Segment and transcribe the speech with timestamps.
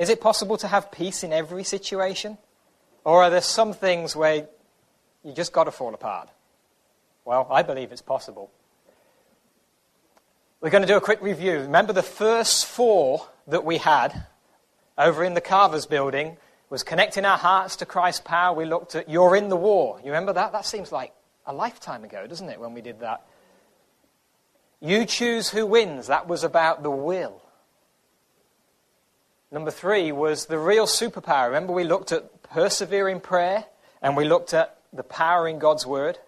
[0.00, 2.38] Is it possible to have peace in every situation?
[3.04, 4.48] Or are there some things where
[5.22, 6.30] you just got to fall apart?
[7.26, 8.50] Well, I believe it's possible.
[10.62, 11.58] We're going to do a quick review.
[11.58, 14.24] Remember the first four that we had
[14.96, 16.38] over in the Carver's building
[16.70, 18.56] was connecting our hearts to Christ's power.
[18.56, 19.98] We looked at You're in the War.
[19.98, 20.52] You remember that?
[20.52, 21.12] That seems like
[21.44, 23.26] a lifetime ago, doesn't it, when we did that?
[24.80, 26.06] You choose who wins.
[26.06, 27.42] That was about the will.
[29.52, 31.46] Number three was the real superpower.
[31.46, 33.64] Remember, we looked at persevering prayer
[34.00, 36.18] and we looked at the power in God's word.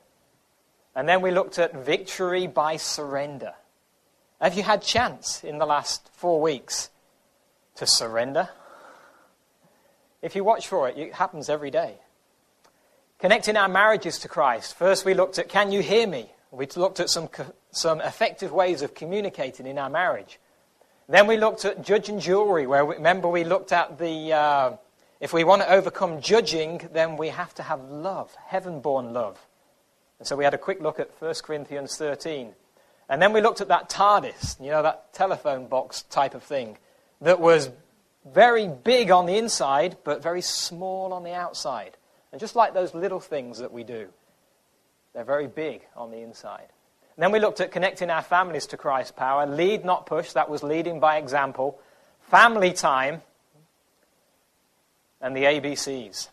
[0.95, 3.55] And then we looked at victory by surrender.
[4.41, 6.91] Have you had chance in the last four weeks
[7.77, 8.49] to surrender?
[10.21, 11.95] If you watch for it, it happens every day.
[13.21, 14.75] Connecting our marriages to Christ.
[14.77, 16.29] First, we looked at Can You Hear Me?
[16.51, 17.29] We looked at some,
[17.71, 20.39] some effective ways of communicating in our marriage.
[21.09, 24.33] Then we looked at judge and jury, where we, remember we looked at the.
[24.33, 24.77] Uh,
[25.20, 29.38] if we want to overcome judging, then we have to have love, heaven born love.
[30.18, 32.52] And so we had a quick look at 1 Corinthians 13.
[33.09, 36.77] And then we looked at that TARDIS, you know, that telephone box type of thing,
[37.21, 37.71] that was
[38.32, 41.96] very big on the inside, but very small on the outside.
[42.32, 44.09] And just like those little things that we do,
[45.15, 46.68] they're very big on the inside.
[47.23, 49.46] Then we looked at connecting our families to Christ's power.
[49.46, 51.78] Lead, not push, that was leading by example.
[52.23, 53.23] Family time,
[55.20, 56.26] and the ABCs.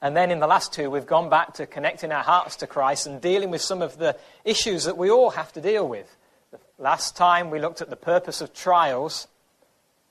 [0.00, 3.06] And then in the last two, we've gone back to connecting our hearts to Christ
[3.06, 6.16] and dealing with some of the issues that we all have to deal with.
[6.52, 9.28] The Last time we looked at the purpose of trials.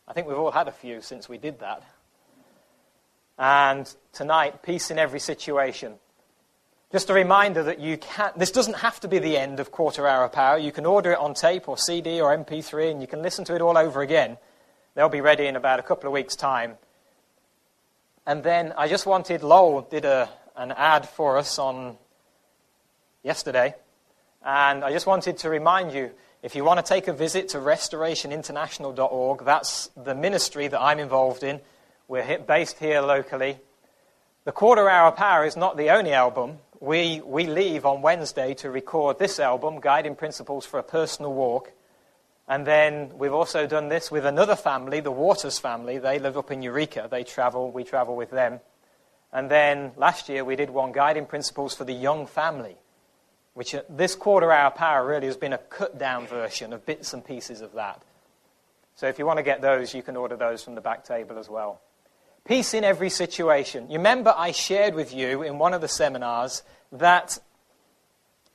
[0.08, 1.82] I think we've all had a few since we did that.
[3.40, 5.96] And tonight, peace in every situation.
[6.90, 10.08] Just a reminder that you can this doesn't have to be the end of Quarter
[10.08, 10.58] Hour Power.
[10.58, 13.56] You can order it on tape or CD or MP3 and you can listen to
[13.56, 14.38] it all over again.
[14.96, 16.76] They'll be ready in about a couple of weeks' time.
[18.26, 21.98] And then I just wanted, Lowell did a, an ad for us on
[23.22, 23.76] yesterday.
[24.46, 26.12] And I just wanted to remind you
[26.42, 31.44] if you want to take a visit to restorationinternational.org, that's the ministry that I'm involved
[31.44, 31.60] in.
[32.08, 33.58] We're based here locally.
[34.46, 36.60] The Quarter Hour Power is not the only album.
[36.80, 41.72] We, we leave on Wednesday to record this album, Guiding Principles for a Personal Walk.
[42.48, 45.98] And then we've also done this with another family, the Waters family.
[45.98, 47.08] They live up in Eureka.
[47.10, 48.60] They travel, we travel with them.
[49.34, 52.78] And then last year we did one guiding principles for the young family,
[53.56, 57.26] which this quarter hour power really has been a cut down version of bits and
[57.26, 58.04] pieces of that.
[58.96, 61.40] So if you want to get those, you can order those from the back table
[61.40, 61.82] as well.
[62.48, 63.92] Peace in every situation.
[63.92, 66.64] You remember I shared with you in one of the seminars
[66.94, 67.40] that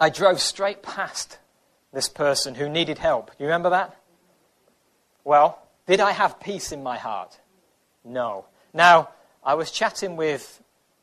[0.00, 1.38] I drove straight past
[1.92, 3.30] this person who needed help.
[3.38, 3.94] You remember that?
[5.24, 7.38] Well, did I have peace in my heart?
[8.02, 8.46] No.
[8.72, 9.10] Now,
[9.44, 10.62] I was chatting with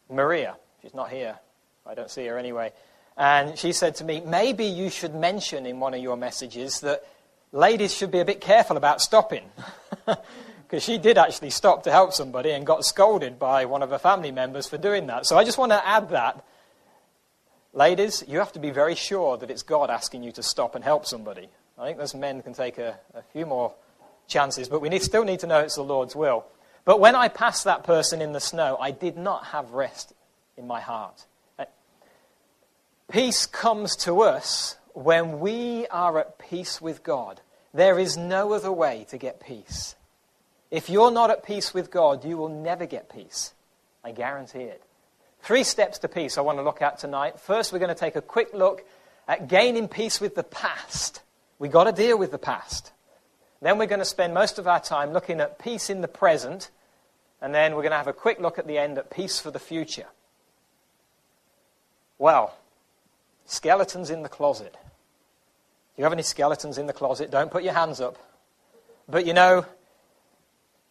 [0.10, 0.56] Maria.
[0.82, 1.38] She's not here.
[1.86, 2.74] I don't see her anyway.
[3.16, 7.06] And she said to me, maybe you should mention in one of your messages that
[7.52, 9.44] ladies should be a bit careful about stopping.
[10.70, 13.98] Because she did actually stop to help somebody and got scolded by one of her
[13.98, 15.26] family members for doing that.
[15.26, 16.46] So I just want to add that
[17.74, 20.84] Ladies, you have to be very sure that it's God asking you to stop and
[20.84, 21.50] help somebody.
[21.78, 23.76] I think those men can take a, a few more
[24.28, 26.46] chances, but we need, still need to know it's the Lord's will.
[26.84, 30.14] But when I passed that person in the snow, I did not have rest
[30.58, 31.26] in my heart.
[31.60, 31.66] Uh,
[33.12, 37.40] peace comes to us when we are at peace with God.
[37.72, 39.96] There is no other way to get peace.
[40.72, 43.54] If you're not at peace with God, you will never get peace.
[44.04, 44.84] I guarantee it.
[45.42, 47.40] Three steps to peace I want to look at tonight.
[47.40, 48.86] First, we're going to take a quick look
[49.28, 51.22] at gaining peace with the past.
[51.58, 52.92] We've got to deal with the past.
[53.62, 56.70] Then we're going to spend most of our time looking at peace in the present.
[57.42, 59.52] And then we're going to have a quick look at the end at peace for
[59.52, 60.08] the future.
[62.18, 62.56] Well,
[63.46, 64.74] skeletons in the closet.
[64.74, 64.80] Do
[65.98, 67.32] you have any skeletons in the closet?
[67.32, 68.18] Don't put your hands up.
[69.08, 69.66] But you know,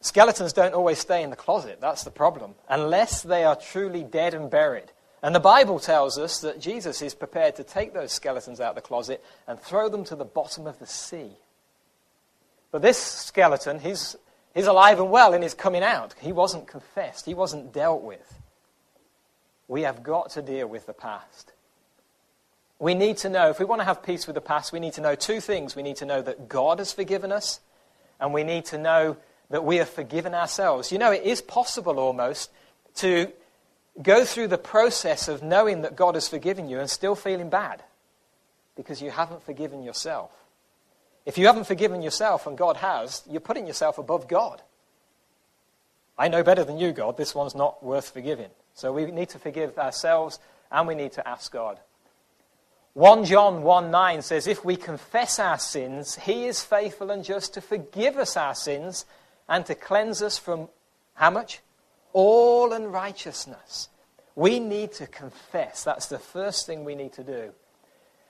[0.00, 1.80] Skeletons don't always stay in the closet.
[1.80, 2.54] That's the problem.
[2.68, 4.92] Unless they are truly dead and buried.
[5.22, 8.74] And the Bible tells us that Jesus is prepared to take those skeletons out of
[8.76, 11.32] the closet and throw them to the bottom of the sea.
[12.70, 14.14] But this skeleton, he's,
[14.54, 16.14] he's alive and well and he's coming out.
[16.20, 18.40] He wasn't confessed, he wasn't dealt with.
[19.66, 21.52] We have got to deal with the past.
[22.78, 24.92] We need to know, if we want to have peace with the past, we need
[24.94, 25.74] to know two things.
[25.74, 27.58] We need to know that God has forgiven us,
[28.20, 29.16] and we need to know
[29.50, 30.92] that we have forgiven ourselves.
[30.92, 32.50] You know, it is possible almost
[32.96, 33.32] to
[34.02, 37.82] go through the process of knowing that God has forgiven you and still feeling bad
[38.76, 40.30] because you haven't forgiven yourself.
[41.26, 44.62] If you haven't forgiven yourself and God has, you're putting yourself above God.
[46.16, 47.16] I know better than you, God.
[47.16, 48.50] This one's not worth forgiving.
[48.74, 50.38] So we need to forgive ourselves
[50.70, 51.78] and we need to ask God.
[52.94, 57.54] 1 John 1 9 says, If we confess our sins, he is faithful and just
[57.54, 59.04] to forgive us our sins
[59.48, 60.68] and to cleanse us from
[61.14, 61.60] how much?
[62.12, 63.88] All unrighteousness.
[64.34, 65.84] We need to confess.
[65.84, 67.52] That's the first thing we need to do.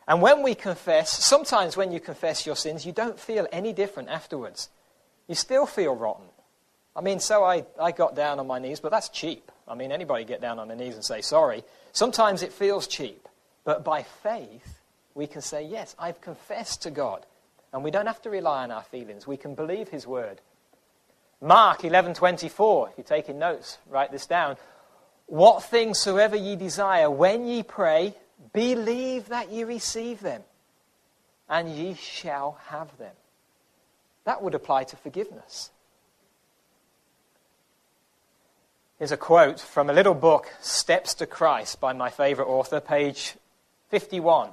[0.06, 4.08] And when we confess, sometimes when you confess your sins, you don't feel any different
[4.08, 4.70] afterwards.
[5.26, 6.24] You still feel rotten.
[6.96, 9.52] I mean, so I, I got down on my knees, but that's cheap.
[9.68, 11.62] I mean, anybody get down on their knees and say sorry.
[11.92, 13.28] Sometimes it feels cheap.
[13.64, 14.80] But by faith,
[15.14, 17.26] we can say, yes, I've confessed to God.
[17.72, 19.26] And we don't have to rely on our feelings.
[19.26, 20.40] We can believe his word.
[21.40, 24.56] Mark 11:24, if you're taking notes, write this down.
[25.26, 28.14] What things soever ye desire, when ye pray,
[28.52, 30.42] believe that ye receive them,
[31.48, 33.14] and ye shall have them.
[34.24, 35.70] That would apply to forgiveness.
[38.98, 43.36] Here's a quote from a little book, Steps to Christ, by my favorite author, page
[43.90, 44.50] 51.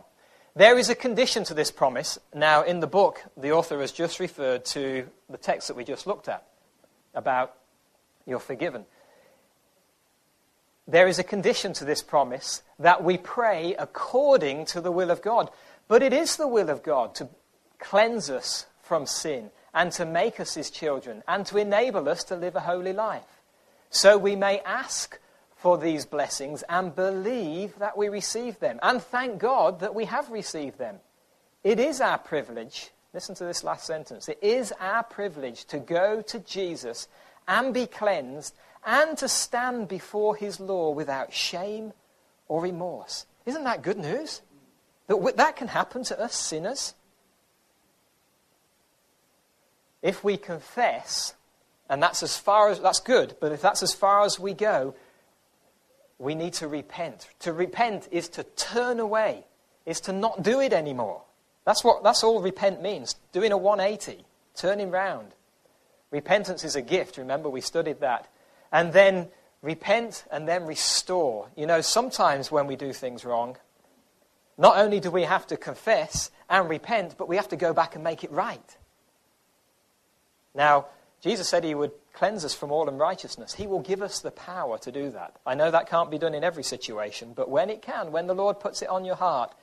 [0.56, 2.20] There is a condition to this promise.
[2.34, 6.06] Now, in the book, the author has just referred to the text that we just
[6.06, 6.46] looked at
[7.16, 7.56] about
[8.26, 8.86] you're forgiven.
[10.88, 15.22] There is a condition to this promise that we pray according to the will of
[15.22, 15.50] God.
[15.88, 17.30] But it is the will of God to
[17.80, 22.36] cleanse us from sin and to make us his children and to enable us to
[22.36, 23.42] live a holy life.
[23.90, 25.20] So we may ask
[25.56, 28.80] for these blessings and believe that we receive them.
[28.84, 30.98] And thank God that we have received them.
[31.64, 36.22] It is our privilege, listen to this last sentence, it is our privilege to go
[36.22, 37.08] to Jesus
[37.48, 38.54] and be cleansed
[38.86, 41.94] and to stand before his law without shame
[42.50, 43.26] or remorse.
[43.46, 44.42] Isn't that good news?
[45.08, 46.94] That that can happen to us sinners.
[50.02, 51.36] If we confess,
[51.90, 54.94] and that's as far as that's good, but if that's as far as we go,
[56.20, 57.30] we need to repent.
[57.40, 59.46] To repent is to turn away,
[59.86, 61.22] is to not do it anymore.
[61.66, 64.24] That's, what, that's all repent means doing a 180,
[64.56, 65.34] turning round.
[66.12, 67.18] Repentance is a gift.
[67.18, 68.28] Remember, we studied that.
[68.72, 69.30] And then
[69.62, 71.50] repent and then restore.
[71.56, 73.58] You know, sometimes when we do things wrong,
[74.58, 77.96] not only do we have to confess and repent, but we have to go back
[77.96, 78.78] and make it right.
[80.54, 80.86] Now,
[81.22, 83.56] Jesus said he would cleanse us from all unrighteousness.
[83.56, 85.36] He will give us the power to do that.
[85.46, 88.36] I know that can't be done in every situation, but when it can, when the
[88.36, 89.54] Lord puts it on your heart,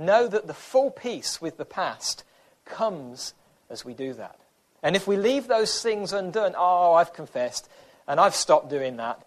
[0.00, 2.24] know that the full peace with the past
[2.64, 3.34] comes
[3.68, 4.38] as we do that.
[4.82, 7.68] And if we leave those things undone, oh, I've confessed
[8.08, 9.24] and I've stopped doing that.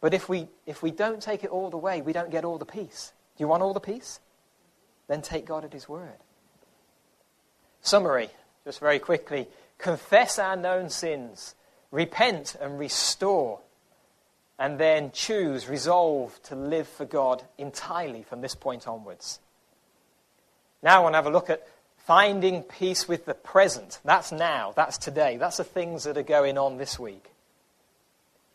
[0.00, 2.58] But if we, if we don't take it all the way, we don't get all
[2.58, 3.12] the peace.
[3.36, 4.20] Do you want all the peace?
[5.08, 6.18] Then take God at His word.
[7.82, 8.30] Summary,
[8.64, 9.48] just very quickly
[9.82, 11.54] confess our known sins,
[11.90, 13.58] repent and restore,
[14.58, 19.40] and then choose, resolve to live for God entirely from this point onwards.
[20.82, 24.00] Now I want to have a look at finding peace with the present.
[24.04, 27.30] That's now, that's today, that's the things that are going on this week.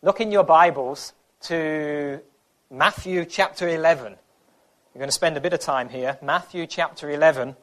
[0.02, 1.14] Look in your Bibles
[1.44, 2.20] to
[2.70, 4.16] Matthew chapter 11.
[4.94, 6.18] We're going to spend a bit of time here.
[6.22, 7.56] Matthew chapter 11,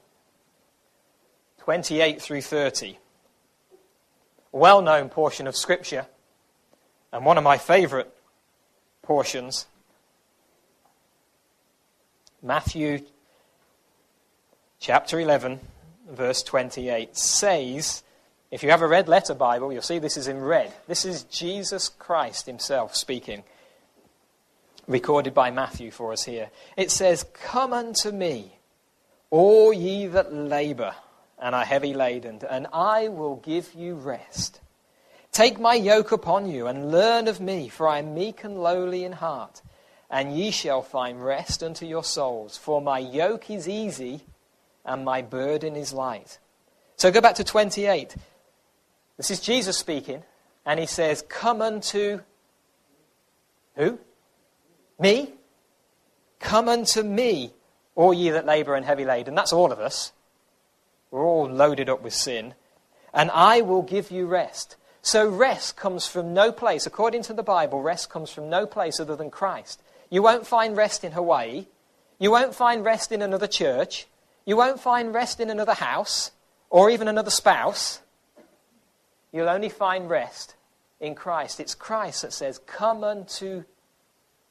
[1.59, 2.99] 28 through 30
[4.55, 6.07] well known portion of Scripture,
[7.13, 8.15] and one of my favorite
[9.03, 9.67] portions.
[12.41, 13.01] Matthew
[14.84, 15.58] chapter 11,
[16.10, 18.03] verse 28 says,
[18.50, 20.74] if you have a red letter Bible, you'll see this is in red.
[20.86, 23.44] This is Jesus Christ himself speaking,
[24.86, 26.50] recorded by Matthew for us here.
[26.76, 28.58] It says, Come unto me,
[29.31, 30.94] all ye that labor
[31.38, 34.60] and are heavy laden, and I will give you rest.
[35.32, 39.03] Take my yoke upon you and learn of me, for I am meek and lowly
[39.05, 39.62] in heart,
[40.10, 42.58] and ye shall find rest unto your souls.
[42.58, 44.24] For my yoke is easy
[44.84, 46.38] and my burden is light.
[46.96, 48.14] So go back to 28.
[49.17, 50.22] This is Jesus speaking,
[50.67, 52.20] and he says, Come unto
[53.76, 53.98] who?
[54.98, 55.32] Me?
[56.41, 57.53] Come unto me,
[57.94, 59.34] all ye that labor and heavy laden.
[59.34, 60.12] That's all of us.
[61.10, 62.55] We're all loaded up with sin.
[63.12, 64.76] And I will give you rest.
[65.00, 66.86] So rest comes from no place.
[66.86, 69.82] According to the Bible, rest comes from no place other than Christ.
[70.10, 71.67] You won't find rest in Hawaii.
[72.19, 74.06] You won't find rest in another church.
[74.44, 76.31] You won't find rest in another house
[76.70, 78.01] or even another spouse.
[79.32, 80.55] You'll only find rest
[81.01, 81.60] in Christ.
[81.60, 83.65] It's Christ that says, Come unto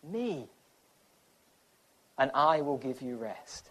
[0.03, 0.47] me,
[2.17, 3.69] and I will give you rest.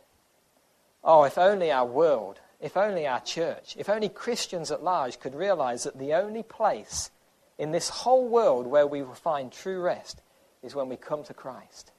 [1.05, 5.35] Oh, if only our world if only our church, if only Christians at large could
[5.35, 7.11] realize that the only place
[7.59, 10.23] in this whole world where we will find true rest
[10.63, 11.91] is when we come to Christ.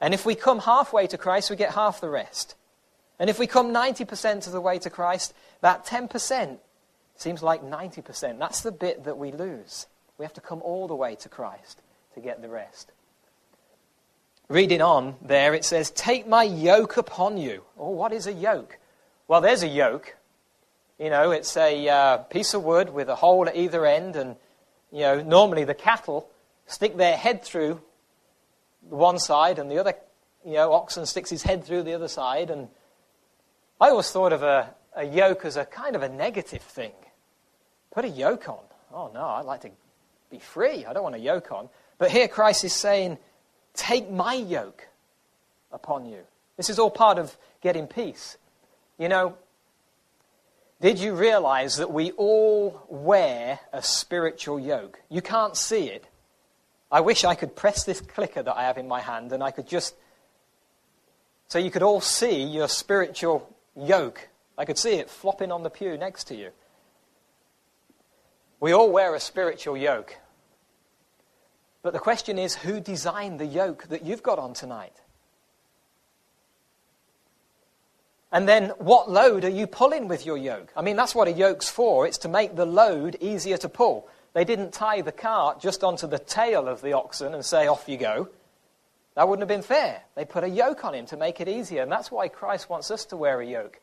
[0.00, 2.54] And if we come halfway to Christ, we get half the rest.
[3.20, 6.56] And if we come 90% of the way to Christ, that 10%
[7.16, 8.38] seems like 90%.
[8.38, 9.86] That's the bit that we lose.
[10.16, 11.82] We have to come all the way to Christ
[12.14, 12.92] to get the rest.
[14.48, 17.62] Reading on there, it says, Take my yoke upon you.
[17.78, 18.78] Oh, what is a yoke?
[19.28, 20.16] Well, there's a yoke.
[20.98, 24.34] You know, it's a uh, piece of wood with a hole at either end, and,
[24.90, 26.28] you know, normally the cattle
[26.66, 27.82] stick their head through
[28.88, 29.94] one side, and the other,
[30.44, 32.48] you know, oxen sticks his head through the other side.
[32.48, 32.68] And
[33.80, 36.92] I always thought of a, a yoke as a kind of a negative thing.
[37.90, 38.60] Put a yoke on.
[38.92, 39.70] Oh, no, I'd like to
[40.30, 40.84] be free.
[40.84, 41.68] I don't want a yoke on.
[41.98, 43.18] But here Christ is saying,
[43.74, 44.86] Take my yoke
[45.72, 46.18] upon you.
[46.56, 48.36] This is all part of getting peace.
[48.98, 49.36] You know,
[50.80, 55.00] did you realize that we all wear a spiritual yoke?
[55.08, 56.04] You can't see it.
[56.92, 59.52] I wish I could press this clicker that I have in my hand and I
[59.52, 59.94] could just.
[61.48, 63.48] So you could all see your spiritual
[63.80, 64.28] yoke.
[64.56, 66.50] I could see it flopping on the pew next to you.
[68.60, 70.16] We all wear a spiritual yoke.
[71.82, 75.00] But the question is who designed the yoke that you've got on tonight?
[78.32, 80.72] And then, what load are you pulling with your yoke?
[80.76, 82.06] I mean, that's what a yoke's for.
[82.06, 84.08] It's to make the load easier to pull.
[84.34, 87.88] They didn't tie the cart just onto the tail of the oxen and say, off
[87.88, 88.28] you go.
[89.20, 90.02] That wouldn't have been fair.
[90.14, 91.82] They put a yoke on him to make it easier.
[91.82, 93.78] And that's why Christ wants us to wear a yoke.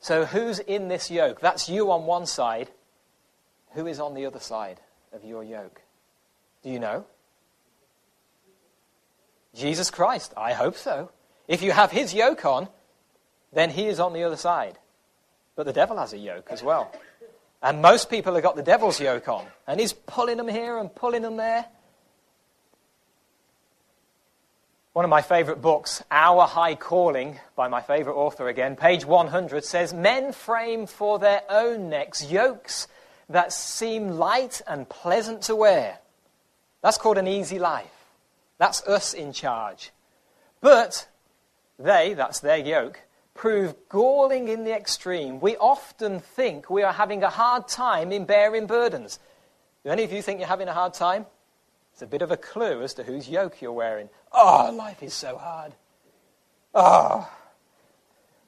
[0.00, 1.42] So, who's in this yoke?
[1.42, 2.70] That's you on one side.
[3.72, 4.80] Who is on the other side
[5.12, 5.82] of your yoke?
[6.62, 7.04] Do you know?
[9.54, 10.32] Jesus Christ.
[10.38, 11.10] I hope so.
[11.46, 12.70] If you have his yoke on,
[13.52, 14.78] then he is on the other side.
[15.54, 16.90] But the devil has a yoke as well.
[17.62, 19.44] And most people have got the devil's yoke on.
[19.66, 21.66] And he's pulling them here and pulling them there.
[24.96, 29.62] One of my favorite books, Our High Calling, by my favorite author again, page 100,
[29.62, 32.88] says Men frame for their own necks yokes
[33.28, 35.98] that seem light and pleasant to wear.
[36.80, 37.92] That's called an easy life.
[38.56, 39.90] That's us in charge.
[40.62, 41.06] But
[41.78, 43.02] they, that's their yoke,
[43.34, 45.40] prove galling in the extreme.
[45.40, 49.18] We often think we are having a hard time in bearing burdens.
[49.84, 51.26] Do any of you think you're having a hard time?
[51.96, 54.10] It's a bit of a clue as to whose yoke you're wearing.
[54.30, 55.72] Oh, life is so hard.
[56.74, 57.26] Oh.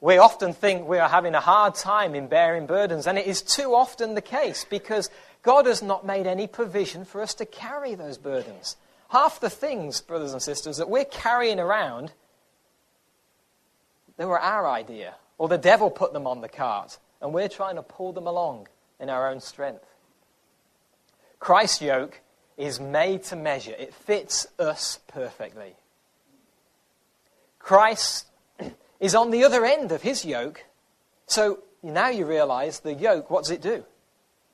[0.01, 3.41] We often think we are having a hard time in bearing burdens, and it is
[3.41, 5.09] too often the case because
[5.41, 8.75] God has not made any provision for us to carry those burdens.
[9.07, 12.11] Half the things, brothers and sisters, that we're carrying around
[14.17, 15.15] they were our idea.
[15.39, 18.67] Or the devil put them on the cart, and we're trying to pull them along
[18.99, 19.87] in our own strength.
[21.39, 22.21] Christ's yoke
[22.59, 25.75] is made to measure, it fits us perfectly.
[27.57, 28.27] Christ
[28.99, 30.65] is on the other end of his yoke.
[31.25, 33.85] So now you realize the yoke, what does it do?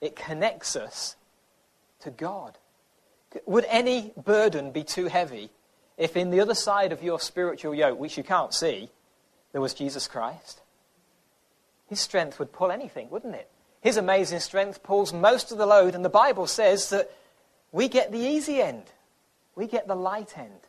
[0.01, 1.15] It connects us
[2.01, 2.57] to God.
[3.47, 5.49] Would any burden be too heavy
[5.97, 8.89] if in the other side of your spiritual yoke, which you can't see,
[9.51, 10.61] there was Jesus Christ.
[11.87, 13.49] His strength would pull anything, wouldn't it?
[13.81, 17.09] His amazing strength pulls most of the load, and the Bible says that
[17.75, 18.83] we get the easy end,
[19.53, 20.61] we get the light end.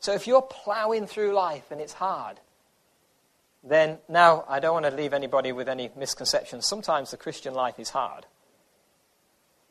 [0.00, 2.40] So if you're plowing through life and it's hard,
[3.62, 6.66] then now I don't want to leave anybody with any misconceptions.
[6.66, 8.26] Sometimes the Christian life is hard,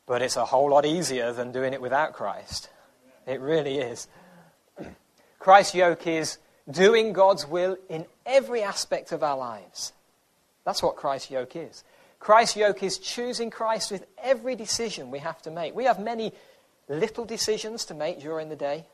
[0.06, 2.70] but it's a whole lot easier than doing it without Christ.
[3.26, 4.08] It really is.
[5.38, 6.38] Christ's yoke is
[6.70, 9.92] doing God's will in every aspect of our lives.
[10.64, 11.84] That's what Christ's yoke is.
[12.18, 15.74] Christ's yoke is choosing Christ with every decision we have to make.
[15.74, 16.32] We have many
[16.88, 18.86] little decisions to make during the day.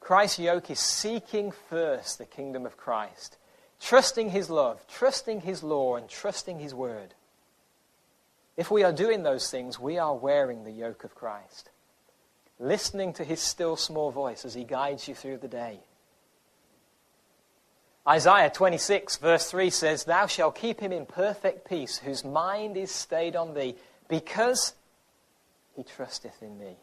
[0.00, 3.36] Christ's yoke is seeking first the kingdom of Christ,
[3.80, 7.14] trusting his love, trusting his law, and trusting his word.
[8.56, 11.70] If we are doing those things, we are wearing the yoke of Christ,
[12.58, 15.80] listening to his still small voice as he guides you through the day.
[18.08, 22.90] Isaiah 26, verse 3 says, Thou shalt keep him in perfect peace, whose mind is
[22.90, 23.76] stayed on thee,
[24.08, 24.74] because
[25.76, 26.76] he trusteth in thee.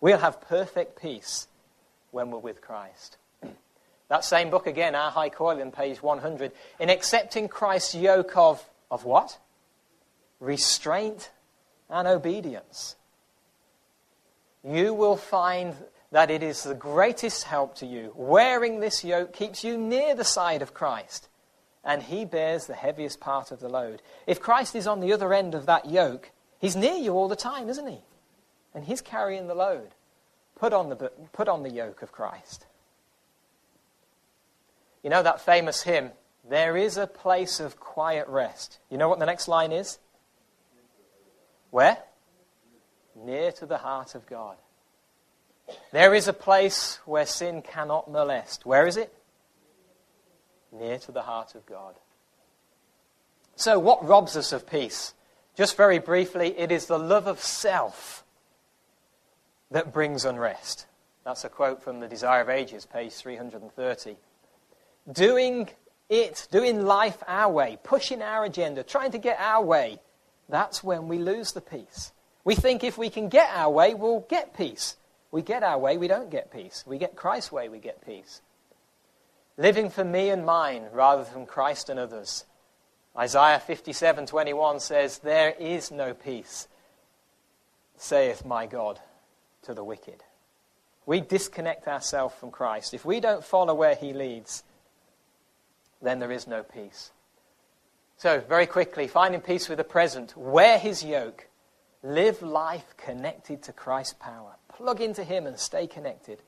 [0.00, 1.48] We'll have perfect peace
[2.12, 3.18] when we're with Christ.
[4.08, 6.52] that same book again, Our High Calling, page 100.
[6.80, 9.38] In accepting Christ's yoke of, of what?
[10.40, 11.30] Restraint
[11.90, 12.96] and obedience.
[14.64, 15.74] You will find
[16.12, 18.12] that it is the greatest help to you.
[18.14, 21.28] Wearing this yoke keeps you near the side of Christ,
[21.84, 24.02] and he bears the heaviest part of the load.
[24.26, 27.36] If Christ is on the other end of that yoke, He's near you all the
[27.36, 28.00] time, isn't he?
[28.74, 29.90] And he's carrying the load.
[30.58, 32.66] Put on the, put on the yoke of Christ.
[35.02, 36.10] You know that famous hymn,
[36.48, 38.78] There is a place of quiet rest.
[38.90, 39.98] You know what the next line is?
[41.70, 41.98] Where?
[43.14, 44.56] Near to the heart of God.
[45.92, 48.66] There is a place where sin cannot molest.
[48.66, 49.12] Where is it?
[50.72, 51.94] Near to the heart of God.
[53.56, 55.14] So, what robs us of peace?
[55.56, 58.24] Just very briefly, it is the love of self
[59.70, 60.86] that brings unrest.
[61.24, 64.16] That's a quote from The Desire of Ages, page 330.
[65.10, 65.68] Doing
[66.08, 69.98] it, doing life our way, pushing our agenda, trying to get our way,
[70.48, 72.12] that's when we lose the peace.
[72.44, 74.96] We think if we can get our way, we'll get peace.
[75.30, 76.84] We get our way, we don't get peace.
[76.86, 78.42] We get Christ's way, we get peace.
[79.56, 82.44] Living for me and mine rather than Christ and others.
[83.16, 86.68] Isaiah 57:21 says, "There is no peace,
[87.96, 89.00] saith my God,
[89.62, 90.22] to the wicked."
[91.06, 92.92] We disconnect ourselves from Christ.
[92.92, 94.64] If we don't follow where he leads,
[96.02, 97.12] then there is no peace.
[98.18, 101.48] So, very quickly, finding peace with the present, wear his yoke,
[102.02, 104.56] live life connected to Christ's power.
[104.76, 106.42] Plug into him and stay connected.